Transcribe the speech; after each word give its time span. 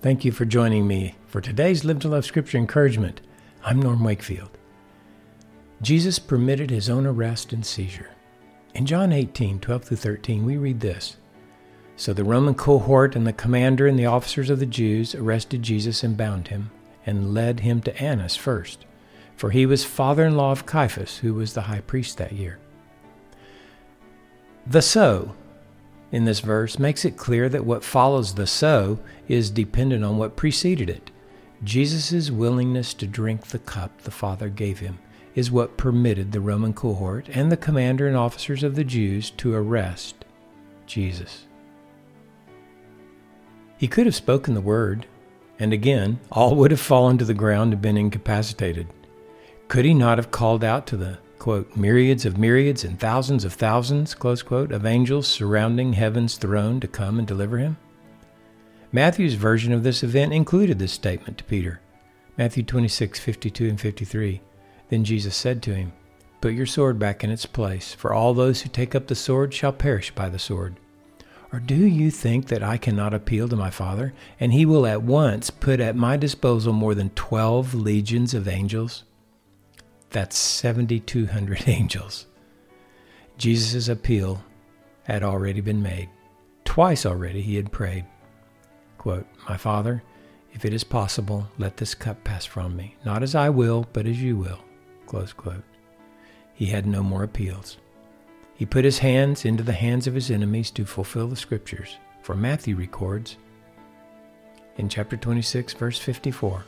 Thank 0.00 0.24
you 0.24 0.30
for 0.30 0.44
joining 0.44 0.86
me 0.86 1.16
for 1.26 1.40
today's 1.40 1.84
Live 1.84 1.98
to 2.00 2.08
Love 2.08 2.24
Scripture 2.24 2.56
encouragement. 2.56 3.20
I'm 3.64 3.82
Norm 3.82 4.04
Wakefield. 4.04 4.56
Jesus 5.82 6.20
permitted 6.20 6.70
his 6.70 6.88
own 6.88 7.04
arrest 7.04 7.52
and 7.52 7.66
seizure. 7.66 8.10
In 8.74 8.86
John 8.86 9.10
18, 9.10 9.58
12 9.58 9.82
through 9.82 9.96
13, 9.96 10.46
we 10.46 10.56
read 10.56 10.78
this. 10.78 11.16
So 11.96 12.12
the 12.12 12.22
Roman 12.22 12.54
cohort 12.54 13.16
and 13.16 13.26
the 13.26 13.32
commander 13.32 13.88
and 13.88 13.98
the 13.98 14.06
officers 14.06 14.50
of 14.50 14.60
the 14.60 14.66
Jews 14.66 15.16
arrested 15.16 15.64
Jesus 15.64 16.04
and 16.04 16.16
bound 16.16 16.46
him, 16.46 16.70
and 17.04 17.34
led 17.34 17.60
him 17.60 17.80
to 17.80 18.00
Annas 18.00 18.36
first, 18.36 18.86
for 19.34 19.50
he 19.50 19.66
was 19.66 19.84
father 19.84 20.24
in 20.24 20.36
law 20.36 20.52
of 20.52 20.64
Caiaphas, 20.64 21.18
who 21.18 21.34
was 21.34 21.54
the 21.54 21.62
high 21.62 21.80
priest 21.80 22.18
that 22.18 22.30
year. 22.30 22.60
The 24.64 24.80
so 24.80 25.34
in 26.10 26.24
this 26.24 26.40
verse 26.40 26.78
makes 26.78 27.04
it 27.04 27.16
clear 27.16 27.48
that 27.48 27.64
what 27.64 27.84
follows 27.84 28.34
the 28.34 28.46
so 28.46 28.98
is 29.28 29.50
dependent 29.50 30.04
on 30.04 30.16
what 30.16 30.36
preceded 30.36 30.88
it. 30.88 31.10
Jesus' 31.62 32.30
willingness 32.30 32.94
to 32.94 33.06
drink 33.06 33.48
the 33.48 33.58
cup 33.58 34.02
the 34.02 34.10
Father 34.10 34.48
gave 34.48 34.78
him 34.78 34.98
is 35.34 35.50
what 35.50 35.76
permitted 35.76 36.32
the 36.32 36.40
Roman 36.40 36.72
cohort 36.72 37.28
and 37.28 37.52
the 37.52 37.56
commander 37.56 38.08
and 38.08 38.16
officers 38.16 38.62
of 38.62 38.74
the 38.74 38.84
Jews 38.84 39.30
to 39.30 39.54
arrest 39.54 40.24
Jesus. 40.86 41.46
He 43.76 43.86
could 43.86 44.06
have 44.06 44.14
spoken 44.14 44.54
the 44.54 44.60
word, 44.60 45.06
and 45.58 45.72
again, 45.72 46.18
all 46.32 46.56
would 46.56 46.70
have 46.70 46.80
fallen 46.80 47.18
to 47.18 47.24
the 47.24 47.34
ground 47.34 47.72
and 47.72 47.82
been 47.82 47.96
incapacitated. 47.96 48.88
Could 49.68 49.84
he 49.84 49.94
not 49.94 50.18
have 50.18 50.30
called 50.30 50.64
out 50.64 50.86
to 50.88 50.96
the 50.96 51.18
quote, 51.38 51.76
myriads 51.76 52.24
of 52.24 52.38
myriads 52.38 52.84
and 52.84 52.98
thousands 52.98 53.44
of 53.44 53.52
thousands, 53.52 54.14
close 54.14 54.42
quote, 54.42 54.72
of 54.72 54.84
angels 54.84 55.26
surrounding 55.26 55.92
heaven's 55.92 56.36
throne 56.36 56.80
to 56.80 56.88
come 56.88 57.18
and 57.18 57.26
deliver 57.26 57.58
him? 57.58 57.76
Matthew's 58.90 59.34
version 59.34 59.72
of 59.72 59.82
this 59.82 60.02
event 60.02 60.32
included 60.32 60.78
this 60.78 60.92
statement 60.92 61.38
to 61.38 61.44
Peter. 61.44 61.80
Matthew 62.36 62.62
26, 62.62 63.18
52 63.18 63.68
and 63.68 63.80
53. 63.80 64.40
Then 64.88 65.04
Jesus 65.04 65.36
said 65.36 65.62
to 65.62 65.74
him, 65.74 65.92
Put 66.40 66.54
your 66.54 66.66
sword 66.66 66.98
back 66.98 67.24
in 67.24 67.30
its 67.30 67.46
place, 67.46 67.92
for 67.94 68.12
all 68.12 68.32
those 68.32 68.62
who 68.62 68.68
take 68.68 68.94
up 68.94 69.08
the 69.08 69.14
sword 69.14 69.52
shall 69.52 69.72
perish 69.72 70.14
by 70.14 70.28
the 70.28 70.38
sword. 70.38 70.76
Or 71.52 71.60
do 71.60 71.74
you 71.74 72.10
think 72.10 72.46
that 72.46 72.62
I 72.62 72.76
cannot 72.76 73.14
appeal 73.14 73.48
to 73.48 73.56
my 73.56 73.70
Father, 73.70 74.12
and 74.38 74.52
he 74.52 74.64
will 74.66 74.86
at 74.86 75.02
once 75.02 75.50
put 75.50 75.80
at 75.80 75.96
my 75.96 76.16
disposal 76.16 76.72
more 76.72 76.94
than 76.94 77.10
twelve 77.10 77.74
legions 77.74 78.34
of 78.34 78.46
angels? 78.46 79.04
That's 80.10 80.36
7,200 80.36 81.64
angels. 81.68 82.26
Jesus' 83.36 83.88
appeal 83.88 84.42
had 85.04 85.22
already 85.22 85.60
been 85.60 85.82
made. 85.82 86.08
Twice 86.64 87.06
already 87.06 87.40
he 87.40 87.56
had 87.56 87.72
prayed, 87.72 88.04
quote, 88.98 89.26
My 89.48 89.56
Father, 89.56 90.02
if 90.52 90.64
it 90.64 90.72
is 90.72 90.84
possible, 90.84 91.48
let 91.58 91.76
this 91.76 91.94
cup 91.94 92.24
pass 92.24 92.44
from 92.44 92.76
me, 92.76 92.96
not 93.04 93.22
as 93.22 93.34
I 93.34 93.48
will, 93.48 93.86
but 93.92 94.06
as 94.06 94.20
you 94.20 94.36
will. 94.36 94.58
Close 95.06 95.32
quote. 95.32 95.62
He 96.52 96.66
had 96.66 96.86
no 96.86 97.02
more 97.02 97.22
appeals. 97.22 97.78
He 98.54 98.66
put 98.66 98.84
his 98.84 98.98
hands 98.98 99.44
into 99.44 99.62
the 99.62 99.72
hands 99.72 100.06
of 100.06 100.14
his 100.14 100.30
enemies 100.30 100.70
to 100.72 100.84
fulfill 100.84 101.28
the 101.28 101.36
scriptures. 101.36 101.96
For 102.22 102.34
Matthew 102.34 102.76
records 102.76 103.36
in 104.76 104.88
chapter 104.88 105.16
26, 105.16 105.74
verse 105.74 105.98
54 105.98 106.64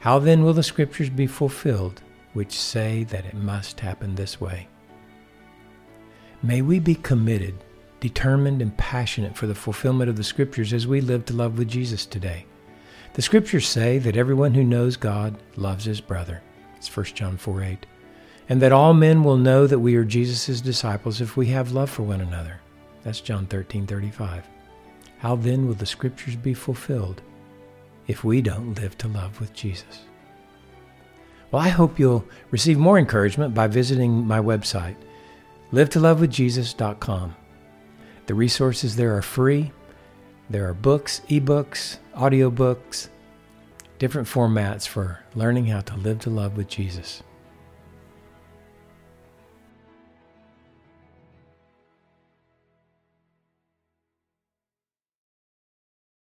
How 0.00 0.18
then 0.18 0.44
will 0.44 0.52
the 0.52 0.62
scriptures 0.62 1.10
be 1.10 1.26
fulfilled 1.26 2.00
which 2.34 2.52
say 2.52 3.04
that 3.04 3.24
it 3.24 3.34
must 3.34 3.80
happen 3.80 4.14
this 4.14 4.40
way. 4.40 4.68
May 6.42 6.60
we 6.60 6.78
be 6.78 6.94
committed, 6.96 7.54
determined, 8.00 8.60
and 8.60 8.76
passionate 8.76 9.34
for 9.34 9.46
the 9.46 9.54
fulfillment 9.54 10.10
of 10.10 10.16
the 10.16 10.24
Scriptures 10.24 10.74
as 10.74 10.86
we 10.86 11.00
live 11.00 11.24
to 11.24 11.32
love 11.32 11.56
with 11.56 11.68
Jesus 11.68 12.04
today. 12.04 12.44
The 13.14 13.22
Scriptures 13.22 13.66
say 13.66 13.98
that 13.98 14.16
everyone 14.16 14.52
who 14.52 14.64
knows 14.64 14.96
God 14.96 15.36
loves 15.56 15.84
his 15.84 16.00
brother. 16.00 16.42
It's 16.76 16.94
1 16.94 17.06
John 17.06 17.38
4 17.38 17.62
8. 17.62 17.86
And 18.50 18.60
that 18.60 18.72
all 18.72 18.92
men 18.92 19.24
will 19.24 19.38
know 19.38 19.66
that 19.66 19.78
we 19.78 19.96
are 19.96 20.04
Jesus' 20.04 20.60
disciples 20.60 21.22
if 21.22 21.34
we 21.34 21.46
have 21.46 21.72
love 21.72 21.88
for 21.88 22.02
one 22.02 22.20
another. 22.20 22.60
That's 23.04 23.20
John 23.20 23.46
13 23.46 23.86
35. 23.86 24.44
How 25.18 25.36
then 25.36 25.66
will 25.66 25.74
the 25.74 25.86
Scriptures 25.86 26.36
be 26.36 26.52
fulfilled 26.52 27.22
if 28.06 28.22
we 28.22 28.42
don't 28.42 28.74
live 28.74 28.98
to 28.98 29.08
love 29.08 29.40
with 29.40 29.54
Jesus? 29.54 30.00
Well, 31.54 31.62
I 31.62 31.68
hope 31.68 32.00
you'll 32.00 32.26
receive 32.50 32.78
more 32.78 32.98
encouragement 32.98 33.54
by 33.54 33.68
visiting 33.68 34.26
my 34.26 34.40
website, 34.40 34.96
livetolovewithjesus.com. 35.72 37.36
The 38.26 38.34
resources 38.34 38.96
there 38.96 39.16
are 39.16 39.22
free. 39.22 39.70
There 40.50 40.68
are 40.68 40.74
books, 40.74 41.20
ebooks, 41.28 41.98
audiobooks, 42.16 43.08
different 44.00 44.26
formats 44.26 44.88
for 44.88 45.20
learning 45.36 45.66
how 45.66 45.82
to 45.82 45.94
live 45.94 46.18
to 46.22 46.30
love 46.30 46.56
with 46.56 46.66
Jesus. 46.66 47.22